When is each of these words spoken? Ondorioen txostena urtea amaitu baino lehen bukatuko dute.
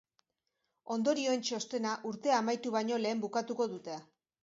Ondorioen 0.95 1.45
txostena 1.51 1.93
urtea 2.15 2.41
amaitu 2.47 2.77
baino 2.79 3.01
lehen 3.07 3.25
bukatuko 3.27 3.73
dute. 3.79 4.05